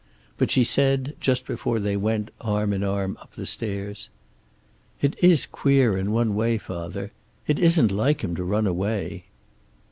But 0.39 0.49
she 0.49 0.63
said, 0.63 1.15
just 1.19 1.45
before 1.45 1.77
they 1.79 1.95
went, 1.95 2.31
arm 2.41 2.73
in 2.73 2.83
arm, 2.83 3.19
up 3.21 3.35
the 3.35 3.45
stairs: 3.45 4.09
"It 4.99 5.13
is 5.23 5.45
queer 5.45 5.95
in 5.95 6.11
one 6.11 6.33
way, 6.33 6.57
father. 6.57 7.11
It 7.45 7.59
isn't 7.59 7.91
like 7.91 8.23
him 8.23 8.35
to 8.37 8.43
run 8.43 8.65
away." 8.65 9.25